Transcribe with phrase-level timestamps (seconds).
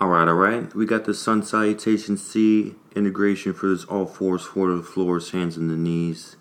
[0.00, 0.74] Alright, alright.
[0.74, 5.30] We got the Sun Salutation C integration for this all fours, four to the floors,
[5.30, 6.34] hands and the knees.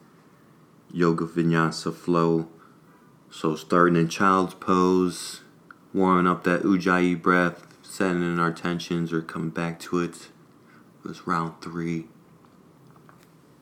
[0.91, 2.49] Yoga Vinyasa flow.
[3.29, 5.41] So starting in child's pose,
[5.93, 10.29] warming up that Ujjayi breath, setting in our tensions or coming back to it.
[11.05, 12.07] This round three.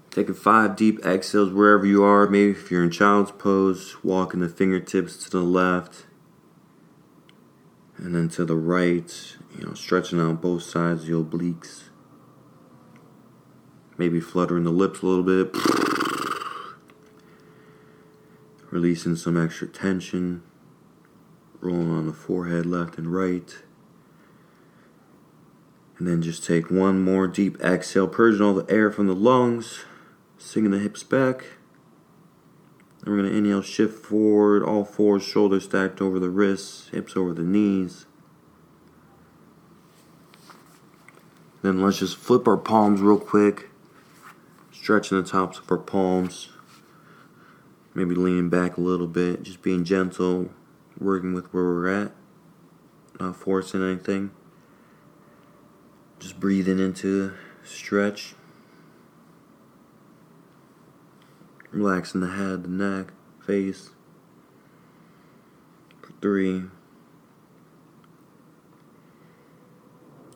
[0.10, 2.28] Taking five deep exhales wherever you are.
[2.28, 6.06] Maybe if you're in child's pose, walking the fingertips to the left
[8.02, 11.84] and then to the right, you know, stretching out both sides of the obliques.
[13.98, 15.56] Maybe fluttering the lips a little bit.
[18.72, 20.42] Releasing some extra tension.
[21.60, 23.56] Rolling on the forehead left and right.
[26.00, 29.86] And then just take one more deep exhale, purging all the air from the lungs,
[30.40, 31.46] sinking the hips back.
[33.06, 37.34] We're going to inhale, shift forward, all fours, shoulders stacked over the wrists, hips over
[37.34, 38.06] the knees.
[41.64, 43.70] Then let's just flip our palms real quick,
[44.72, 46.50] stretching the tops of our palms.
[47.94, 50.50] Maybe leaning back a little bit, just being gentle,
[50.98, 52.12] working with where we're at,
[53.20, 54.32] not forcing anything.
[56.20, 58.36] Just breathing into stretch.
[61.72, 63.14] Relaxing the head, the neck,
[63.46, 63.92] face.
[66.22, 66.66] Three,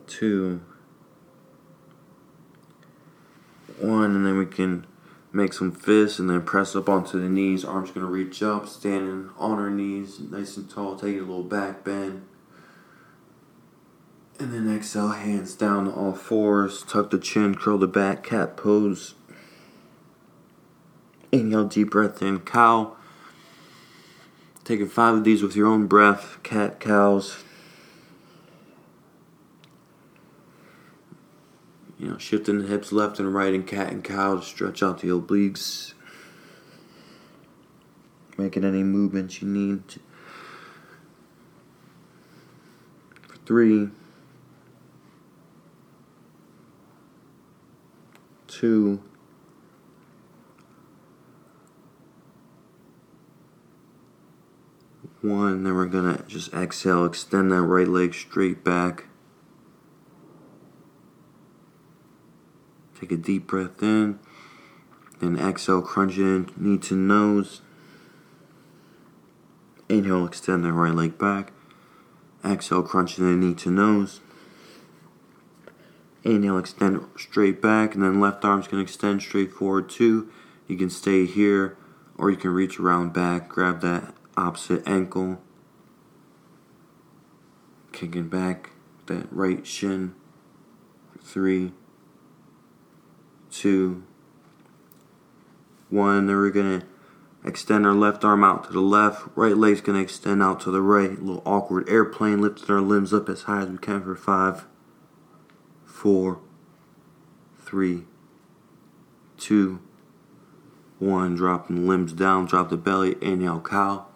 [0.07, 0.61] two,
[3.79, 4.87] one, and then we can
[5.31, 7.65] make some fists and then press up onto the knees.
[7.65, 10.95] Arms gonna reach up, standing on our knees, nice and tall.
[10.95, 12.25] Take a little back bend.
[14.39, 16.83] And then exhale, hands down to all fours.
[16.83, 19.15] Tuck the chin, curl the back, cat pose.
[21.39, 22.95] Inhale, deep breath in, cow.
[24.63, 27.43] Taking five of these with your own breath, cat, cows.
[31.99, 35.01] You know, shifting the hips left and right in cat and cow to stretch out
[35.01, 35.93] the obliques.
[38.37, 39.83] Making any movements you need.
[43.27, 43.89] For three,
[48.47, 49.01] two,
[55.25, 55.63] one.
[55.63, 59.05] Then we're gonna just exhale, extend that right leg straight back.
[62.99, 64.19] Take a deep breath in.
[65.19, 67.61] Then exhale, crunch in, knee to nose.
[69.89, 71.51] Inhale, extend that right leg back.
[72.43, 74.21] Exhale, crunch in, knee to nose.
[76.23, 80.29] Inhale, extend straight back, and then left arm's gonna extend straight forward too.
[80.67, 81.77] You can stay here,
[82.17, 85.41] or you can reach around back, grab that opposite ankle,
[87.91, 88.71] kicking back
[89.07, 90.15] that right shin.
[91.21, 91.71] Three,
[93.49, 94.03] two,
[95.89, 96.27] one.
[96.27, 96.83] Then we're gonna
[97.43, 99.27] extend our left arm out to the left.
[99.35, 101.11] Right leg's gonna extend out to the right.
[101.11, 104.65] A little awkward airplane, lifting our limbs up as high as we can for five,
[105.83, 106.39] four,
[107.59, 108.05] three,
[109.37, 109.81] two,
[110.99, 111.35] one.
[111.35, 113.15] Dropping limbs down, drop the belly.
[113.21, 114.07] Inhale, cow.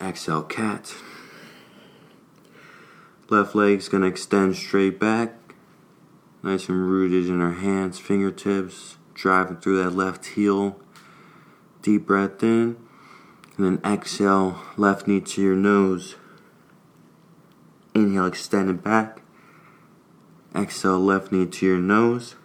[0.00, 0.94] Exhale, cat.
[3.28, 5.34] Left leg's gonna extend straight back.
[6.42, 10.80] Nice and rooted in our hands, fingertips, driving through that left heel.
[11.82, 12.76] Deep breath in.
[13.56, 16.16] And then exhale, left knee to your nose.
[17.94, 19.20] Inhale, extend it back.
[20.54, 22.36] Exhale, left knee to your nose.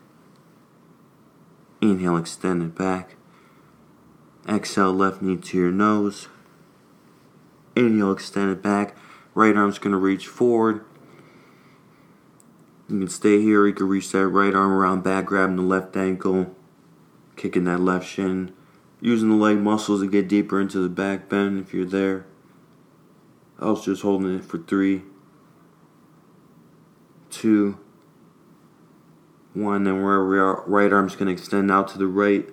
[1.81, 3.16] Inhale, extend it back.
[4.47, 6.27] Exhale, left knee to your nose.
[7.75, 8.95] Inhale, extend it back.
[9.33, 10.85] Right arm's gonna reach forward.
[12.87, 15.97] You can stay here, you can reach that right arm around back, grabbing the left
[15.97, 16.55] ankle,
[17.35, 18.53] kicking that left shin,
[19.01, 22.25] using the leg muscles to get deeper into the back bend if you're there.
[23.59, 25.03] I was just holding it for three,
[27.29, 27.79] two,
[29.53, 29.83] one.
[29.83, 32.47] Then wherever we are, right arm's gonna extend out to the right,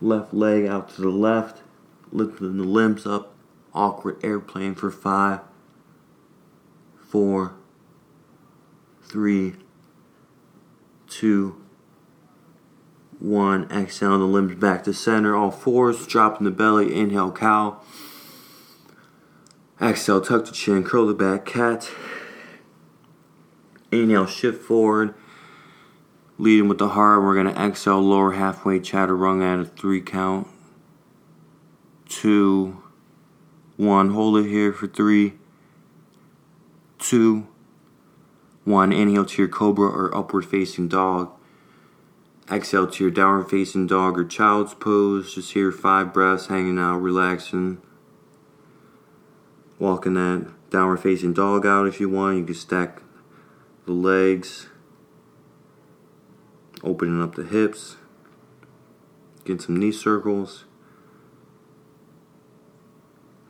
[0.00, 1.62] left leg out to the left,
[2.10, 3.34] lifting the limbs up,
[3.78, 5.40] awkward airplane for five,
[7.08, 7.54] four,
[9.02, 9.54] three,
[11.08, 11.64] two,
[13.18, 13.70] one.
[13.70, 15.34] Exhale the limbs back to center.
[15.34, 16.94] All fours, dropping the belly.
[16.94, 17.80] Inhale, cow.
[19.80, 21.90] Exhale, tuck the chin, curl the back, cat.
[23.92, 25.14] Inhale, shift forward.
[26.36, 27.22] Leading with the heart.
[27.22, 30.48] We're going to exhale, lower halfway chaturanga at a three count.
[32.08, 32.82] Two,
[33.78, 34.10] one.
[34.10, 35.34] Hold it here for three,
[36.98, 37.46] two,
[38.68, 41.32] One, inhale to your cobra or upward facing dog.
[42.52, 45.34] Exhale to your downward facing dog or child's pose.
[45.34, 47.80] Just here, five breaths, hanging out, relaxing.
[49.78, 52.36] Walking that downward facing dog out if you want.
[52.36, 53.00] You can stack
[53.86, 54.68] the legs,
[56.84, 57.96] opening up the hips,
[59.46, 60.66] getting some knee circles.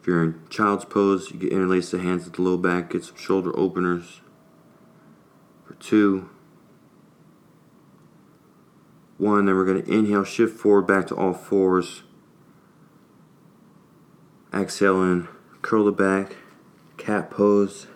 [0.09, 3.17] You're in child's pose, you can interlace the hands at the low back, get some
[3.17, 4.23] shoulder openers.
[5.67, 6.31] For two,
[9.19, 12.05] one, then we're going to inhale, shift forward back to all fours.
[14.51, 15.29] Exhale in,
[15.61, 16.37] curl the back,
[16.97, 17.87] cat pose.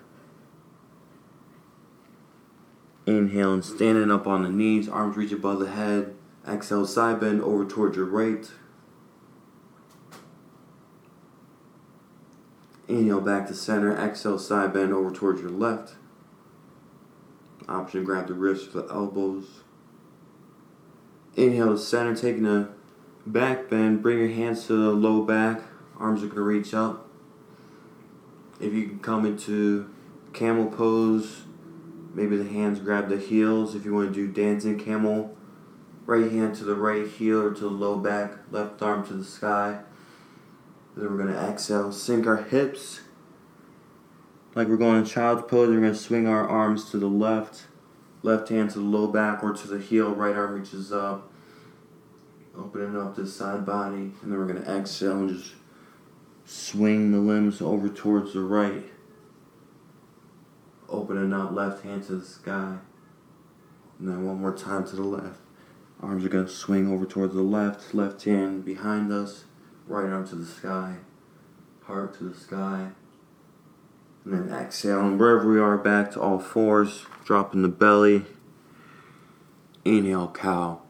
[3.07, 6.15] Inhale and standing up on the knees, arms reach above the head.
[6.47, 8.51] Exhale, side bend over towards your right.
[12.93, 13.97] Inhale back to center.
[13.97, 15.95] Exhale, side bend over towards your left.
[17.67, 19.63] Option grab the wrists the elbows.
[21.35, 22.69] Inhale to center, taking a
[23.27, 24.03] back bend.
[24.03, 25.63] Bring your hands to the low back.
[25.99, 27.09] Arms are going to reach up.
[28.61, 29.89] If you can come into
[30.35, 31.45] camel pose,
[32.13, 33.75] maybe the hands grab the heels.
[33.75, 35.35] If you want to do dancing camel,
[36.05, 39.25] right hand to the right heel or to the low back, left arm to the
[39.25, 39.81] sky.
[40.97, 43.01] Then we're going to exhale, sink our hips.
[44.55, 47.67] Like we're going in child's pose, we're going to swing our arms to the left,
[48.23, 51.31] left hand to the low back or to the heel, right arm reaches up.
[52.55, 55.55] Opening up the side body, and then we're going to exhale and just
[56.45, 58.85] swing the limbs over towards the right.
[60.87, 62.77] Opening up left hand to the sky.
[63.99, 65.41] And then one more time to the left.
[66.03, 69.45] Arms are going to swing over towards the left, left hand behind us
[69.87, 70.97] right arm to the sky,
[71.85, 72.89] heart to the sky.
[74.25, 78.25] And then exhale, and wherever we are, back to all fours, dropping the belly.
[79.85, 80.81] Inhale, cow.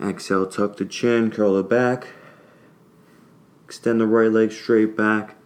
[0.00, 2.08] Exhale, tuck the chin, curl the back.
[3.64, 5.36] Extend the right leg straight back.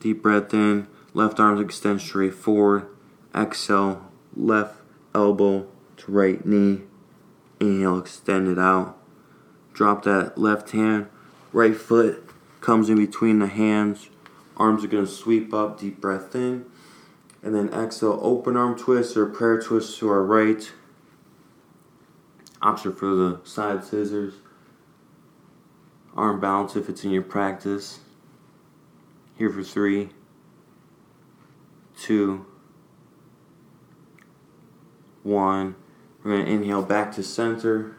[0.00, 0.88] Deep breath in.
[1.12, 2.86] Left arm extend straight forward.
[3.34, 4.80] Exhale, left
[5.14, 5.66] elbow
[5.98, 6.82] to right knee.
[7.60, 8.98] Inhale, extend it out.
[9.74, 11.08] Drop that left hand.
[11.52, 12.30] Right foot
[12.60, 14.08] comes in between the hands.
[14.56, 15.78] Arms are to sweep up.
[15.78, 16.64] Deep breath in.
[17.42, 20.72] And then exhale, open arm twist or prayer twist to our right.
[22.62, 24.34] Option for the side scissors.
[26.16, 27.98] Arm balance if it's in your practice.
[29.36, 30.10] Here for three,
[32.00, 32.46] two,
[35.24, 35.74] one.
[36.22, 37.96] We're to inhale back to center.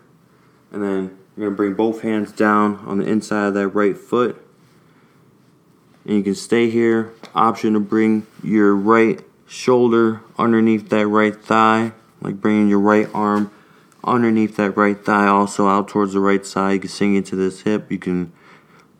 [0.72, 3.98] And then you're going to bring both hands down on the inside of that right
[3.98, 4.42] foot.
[6.06, 7.14] And you can stay here.
[7.34, 11.92] Option to bring your right shoulder underneath that right thigh.
[12.22, 13.52] Like bringing your right arm
[14.04, 16.74] underneath that right thigh, also out towards the right side.
[16.74, 17.92] You can sink into this hip.
[17.92, 18.32] You can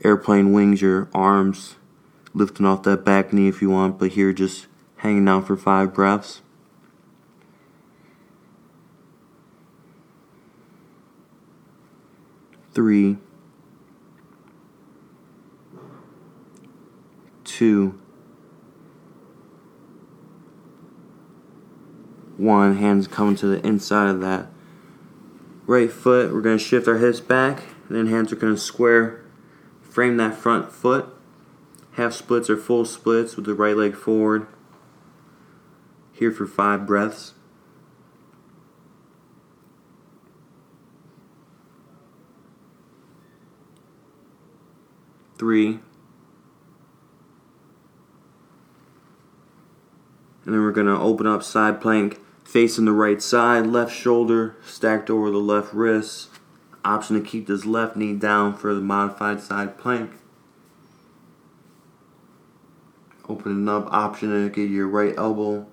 [0.04, 1.76] airplane wings your arms,
[2.34, 3.98] lifting off that back knee if you want.
[3.98, 4.68] But here, just
[4.98, 6.42] hanging down for five breaths.
[12.76, 13.18] Three,
[17.44, 18.00] two,
[22.38, 22.78] one.
[22.78, 24.50] Hands coming to the inside of that
[25.66, 26.34] right foot.
[26.34, 29.24] We're going to shift our hips back, and then hands are going to square,
[29.82, 31.08] frame that front foot.
[31.94, 34.48] Half splits or full splits with the right leg forward.
[36.12, 37.34] Here for five breaths.
[45.38, 45.80] Three.
[50.46, 54.56] And then we're going to open up side plank facing the right side, left shoulder
[54.66, 56.30] stacked over the left wrist.
[56.84, 60.12] Option to keep this left knee down for the modified side plank.
[63.28, 65.66] Opening up, option to get your right elbow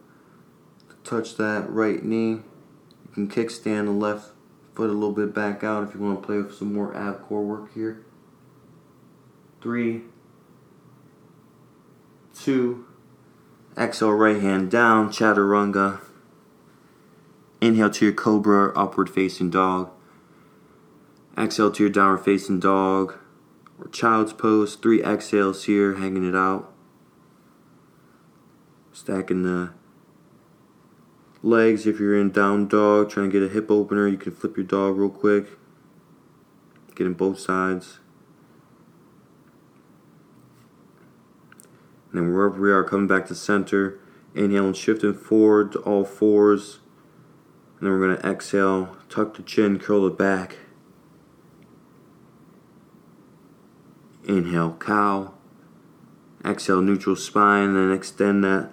[0.89, 2.31] to touch that right knee.
[2.31, 4.31] You can kickstand the left
[4.75, 7.21] foot a little bit back out if you want to play with some more ab
[7.25, 8.07] core work here
[9.63, 10.03] three,
[12.35, 12.85] two,
[13.79, 16.01] exhale right hand down, chaturanga.
[17.61, 19.91] Inhale to your cobra, upward facing dog.
[21.39, 23.15] Exhale to your downward facing dog
[23.79, 24.75] or child's pose.
[24.75, 26.73] Three exhales here, hanging it out.
[28.93, 29.73] Stacking the
[31.41, 31.87] legs.
[31.87, 34.67] If you're in down dog, trying to get a hip opener, you can flip your
[34.67, 35.47] dog real quick.
[36.97, 38.01] Getting both sides.
[42.13, 43.99] And then wherever we are, coming back to center.
[44.35, 46.81] Inhale and shifting forward to all fours.
[47.79, 50.59] And then we're going to exhale, tuck the chin, curl it back.
[54.25, 55.35] Inhale, cow.
[56.45, 58.71] Exhale, neutral spine, then extend that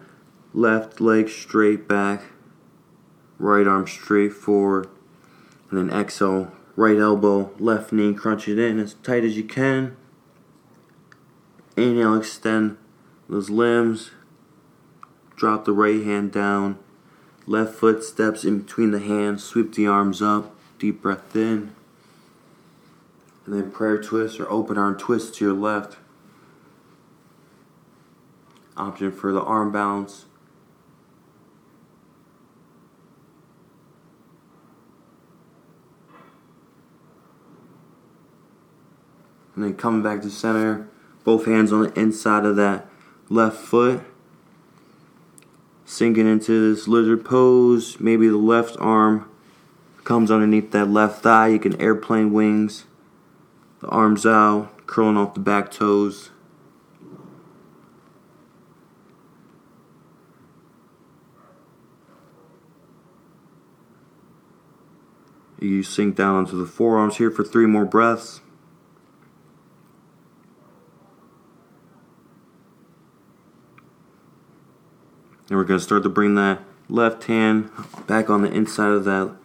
[0.54, 2.24] left leg straight back,
[3.38, 4.88] right arm straight forward,
[5.70, 9.96] and then exhale, right elbow, left knee, crunch it in as tight as you can.
[11.78, 12.78] Inhale, extend
[13.30, 14.10] those limbs,
[15.36, 16.80] drop the right hand down,
[17.46, 21.74] left foot steps in between the hands, sweep the arms up, deep breath in.
[23.46, 25.98] And then prayer twist or open arm twist to your left.
[28.76, 30.26] Option for the arm balance.
[39.56, 40.88] And then coming back to center,
[41.24, 42.90] both hands on the inside of that
[43.30, 44.02] left foot.
[45.86, 48.00] Sinking into this lizard pose.
[48.00, 49.30] Maybe the left arm
[50.04, 51.48] comes underneath that left thigh.
[51.48, 52.86] You can airplane wings.
[53.82, 56.32] The arms out, curling off the back toes.
[65.60, 68.42] You sink down onto the forearms here for three more breaths.
[75.50, 77.72] And we're going to start to bring that left hand
[78.08, 79.36] back on the inside of that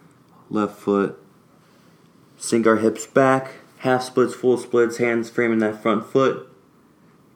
[0.51, 1.19] left foot.
[2.37, 3.55] Sink our hips back.
[3.79, 6.49] Half splits, full splits, hands framing that front foot.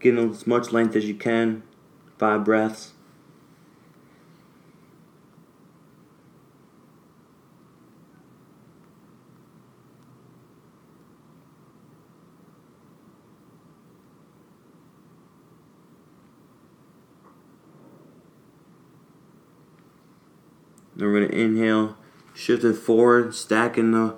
[0.00, 1.62] Getting as much length as you can.
[2.18, 2.92] Five breaths.
[20.98, 21.96] Then we're going to inhale,
[22.34, 24.16] shift it forward, stacking the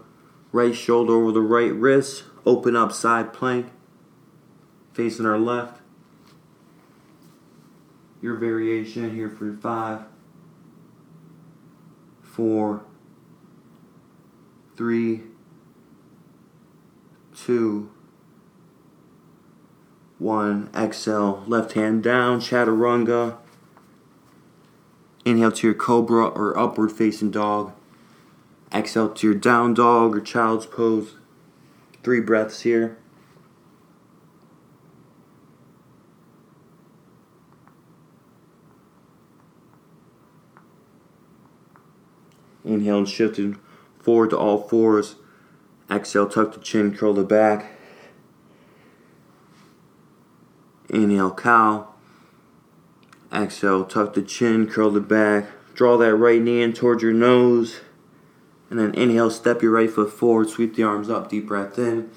[0.50, 3.66] right shoulder over the right wrist, open up side plank,
[4.94, 5.82] facing our left.
[8.22, 10.00] Your variation here for five,
[12.22, 12.82] four,
[14.76, 15.22] three,
[17.36, 17.90] two,
[20.18, 20.70] one.
[20.74, 23.36] Exhale, left hand down, chaturanga.
[25.30, 27.72] Inhale to your cobra or upward facing dog.
[28.74, 31.14] Exhale to your down dog or child's pose.
[32.02, 32.98] Three breaths here.
[42.64, 43.60] Inhale and shifting
[44.00, 45.14] forward to all fours.
[45.88, 47.70] Exhale, tuck the chin, curl the back.
[50.88, 51.89] Inhale, cow.
[53.32, 55.46] Exhale, tuck the chin, curl the back.
[55.74, 57.80] Draw that right knee in towards your nose.
[58.68, 62.10] And then inhale, step your right foot forward, sweep the arms up, deep breath in.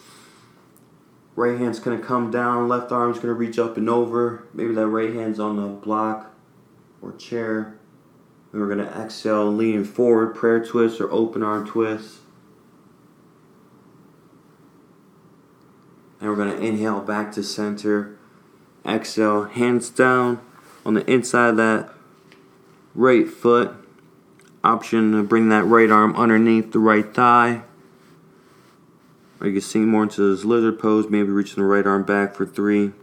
[1.36, 4.48] Right hand's gonna come down, left arm's gonna reach up and over.
[4.54, 6.36] Maybe that right hand's on the block
[7.02, 7.78] or chair.
[8.52, 12.20] We're gonna exhale, leaning forward, prayer twist or open arm twist.
[16.20, 18.18] And we're gonna inhale back to center.
[18.86, 20.40] Exhale, hands down
[20.86, 21.90] on the inside of that
[22.96, 23.76] right foot.
[24.64, 27.64] Option to bring that right arm underneath the right thigh.
[29.40, 32.34] Or you can sink more into this lizard pose, maybe reaching the right arm back
[32.34, 32.94] for three,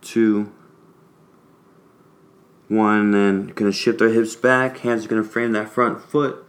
[0.00, 0.50] two,
[2.68, 3.10] one.
[3.10, 4.78] Then gonna shift our hips back.
[4.78, 6.46] Hands are gonna frame that front foot.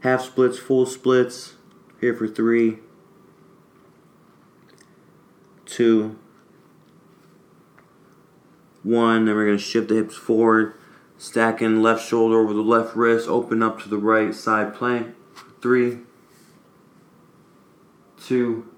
[0.00, 1.54] Half splits, full splits.
[2.00, 2.78] Here for three,
[5.66, 6.18] two,
[8.82, 9.24] one.
[9.24, 10.74] Then we're going to shift the hips forward,
[11.18, 15.14] stacking left shoulder over the left wrist, open up to the right side plank.
[15.60, 15.98] Three,
[18.20, 18.68] two,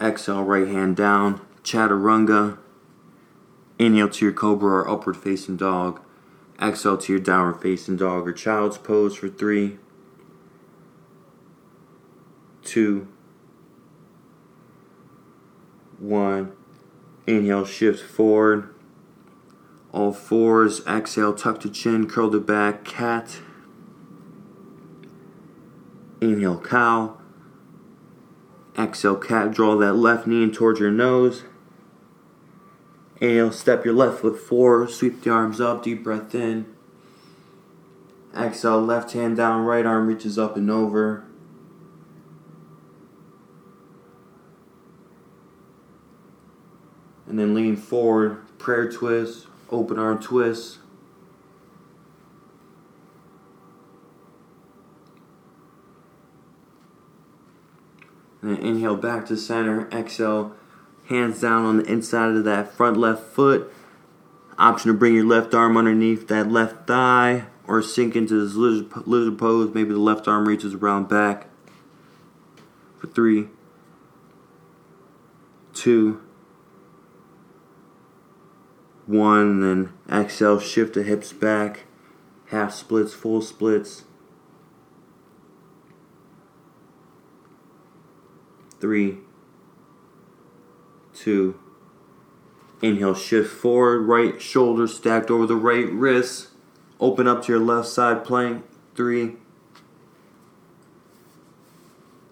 [0.00, 2.58] exhale, right hand down, chaturanga.
[3.78, 6.00] Inhale to your cobra or upward facing dog.
[6.60, 9.78] Exhale to your downward facing dog or child's pose for three,
[12.62, 13.08] two,
[15.98, 16.52] one.
[17.26, 18.74] Inhale, shift forward.
[19.92, 20.84] All fours.
[20.86, 23.38] Exhale, tuck the chin, curl the back, cat.
[26.20, 27.18] Inhale, cow.
[28.78, 29.52] Exhale, cat.
[29.52, 31.44] Draw that left knee in towards your nose.
[33.20, 34.90] Inhale, step your left foot forward.
[34.90, 35.84] Sweep the arms up.
[35.84, 36.66] Deep breath in.
[38.36, 41.24] Exhale, left hand down, right arm reaches up and over.
[47.26, 50.78] And then lean forward, prayer twist, open arm twist.
[58.40, 59.88] And then inhale back to center.
[59.90, 60.54] Exhale,
[61.08, 63.72] hands down on the inside of that front left foot.
[64.58, 69.06] Option to bring your left arm underneath that left thigh or sink into this lizard,
[69.06, 69.72] lizard pose.
[69.72, 71.46] Maybe the left arm reaches around back.
[72.98, 73.48] For three,
[75.72, 76.20] two,
[79.06, 79.60] one.
[79.60, 81.84] Then exhale, shift the hips back.
[82.46, 84.04] Half splits, full splits.
[88.82, 89.18] three,
[91.14, 91.56] two.
[92.82, 96.48] Inhale, shift forward, right shoulder stacked over the right wrist.
[96.98, 98.64] Open up to your left side plank.
[98.96, 99.36] Three,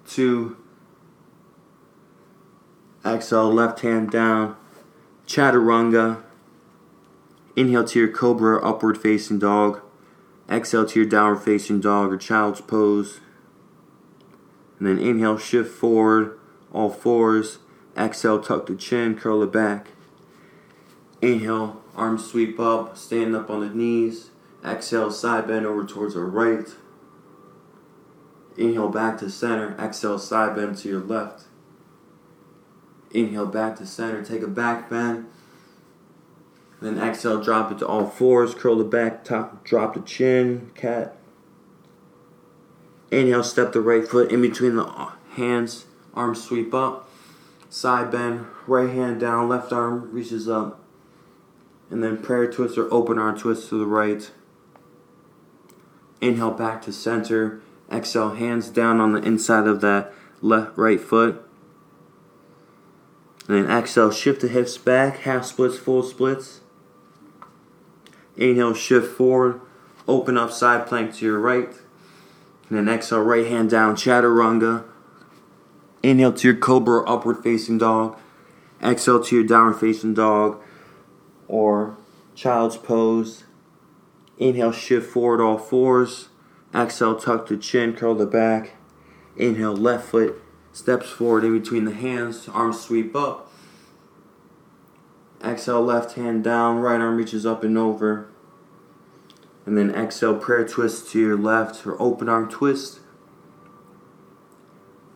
[0.08, 0.56] two.
[3.06, 4.56] Exhale, left hand down.
[5.28, 6.24] Chaturanga.
[7.56, 9.80] Inhale to your cobra, upward facing dog.
[10.48, 13.20] Exhale to your downward facing dog or child's pose.
[14.78, 16.38] And then inhale, shift forward
[16.72, 17.58] all fours.
[17.96, 19.88] Exhale, tuck the chin, curl it back.
[21.20, 24.30] Inhale, arms sweep up, stand up on the knees.
[24.64, 26.68] Exhale, side bend over towards the right.
[28.56, 29.76] Inhale back to center.
[29.78, 31.44] Exhale, side bend to your left.
[33.10, 34.24] Inhale back to center.
[34.24, 35.26] Take a back bend.
[36.80, 38.54] Then exhale, drop it to all fours.
[38.54, 41.16] Curl the back, top, drop the chin, cat.
[43.10, 45.86] Inhale, step the right foot in between the hands.
[46.14, 47.08] Arms sweep up,
[47.68, 50.80] side bend, right hand down, left arm reaches up.
[51.90, 54.30] And then prayer twist or open arm twist to the right.
[56.20, 57.60] Inhale back to center.
[57.90, 61.44] Exhale, hands down on the inside of that left right foot.
[63.48, 66.60] And then exhale, shift the hips back, half splits, full splits.
[68.40, 69.60] Inhale, shift forward,
[70.08, 71.68] open up side plank to your right.
[72.68, 74.84] And then exhale, right hand down, chaturanga.
[76.02, 78.18] Inhale to your cobra upward facing dog.
[78.82, 80.60] Exhale to your downward facing dog
[81.46, 81.96] or
[82.34, 83.44] child's pose.
[84.38, 86.30] Inhale, shift forward all fours.
[86.74, 88.72] Exhale, tuck the chin, curl the back.
[89.36, 93.49] Inhale, left foot steps forward in between the hands, arms sweep up.
[95.42, 98.28] Exhale, left hand down, right arm reaches up and over.
[99.64, 103.00] And then exhale, prayer twist to your left or open arm twist.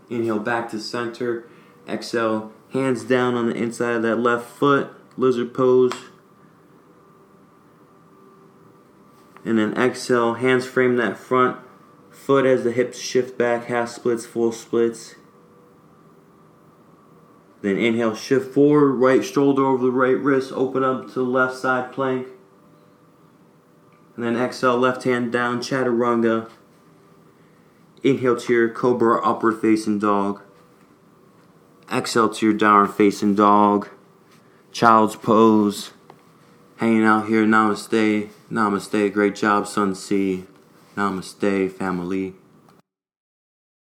[0.08, 1.48] Inhale back to center.
[1.88, 5.92] Exhale, hands down on the inside of that left foot, lizard pose.
[9.44, 11.58] And then exhale, hands frame that front
[12.10, 15.16] foot as the hips shift back, half splits, full splits.
[17.64, 21.56] Then inhale, shift forward, right shoulder over the right wrist, open up to the left
[21.56, 22.28] side plank.
[24.14, 26.50] And then exhale, left hand down, chaturanga.
[28.02, 30.42] Inhale to your cobra upward facing dog.
[31.90, 33.88] Exhale to your downward facing dog.
[34.70, 35.92] Child's pose.
[36.76, 37.46] Hanging out here.
[37.46, 38.28] Namaste.
[38.52, 39.10] Namaste.
[39.10, 40.44] Great job, Sun C.
[40.98, 42.34] Namaste, family.